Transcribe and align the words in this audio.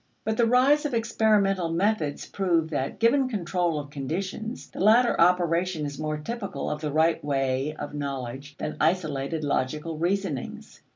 But 0.23 0.35
the 0.35 0.47
rise 0.47 0.83
of 0.87 0.95
experimental 0.95 1.69
methods 1.71 2.25
proved 2.25 2.71
that, 2.71 2.97
given 2.97 3.29
control 3.29 3.77
of 3.79 3.91
conditions, 3.91 4.71
the 4.71 4.79
latter 4.79 5.21
operation 5.21 5.85
is 5.85 5.99
more 5.99 6.17
typical 6.17 6.71
of 6.71 6.81
the 6.81 6.91
right 6.91 7.23
way 7.23 7.75
of 7.75 7.93
knowledge 7.93 8.57
than 8.57 8.77
isolated 8.79 9.43
logical 9.43 9.99
reasonings. 9.99 10.81